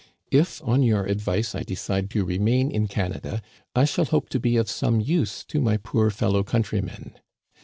[0.31, 3.39] If on your advice I decide to remain in Canada,
[3.75, 7.17] I shall hope to be of some use to my poor fellow countrjrmen.